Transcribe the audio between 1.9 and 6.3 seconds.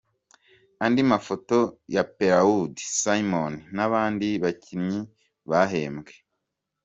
ya Pellaud Simon n’abandi bakinnyi bahembwa.